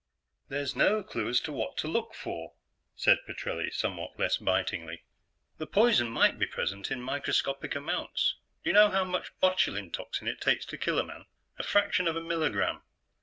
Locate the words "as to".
1.29-1.51